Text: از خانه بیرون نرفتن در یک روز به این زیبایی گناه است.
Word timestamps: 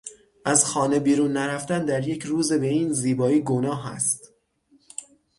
از 0.45 0.65
خانه 0.65 0.99
بیرون 0.99 1.31
نرفتن 1.31 1.85
در 1.85 2.07
یک 2.07 2.23
روز 2.23 2.53
به 2.53 2.67
این 2.67 2.93
زیبایی 2.93 3.41
گناه 3.41 3.87
است. 3.87 4.33